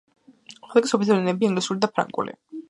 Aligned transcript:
ლიგის 0.71 0.95
ოფიციალური 0.99 1.19
ენებია: 1.25 1.51
ინგლისური 1.51 1.85
და 1.85 1.91
ფრანგული. 1.99 2.37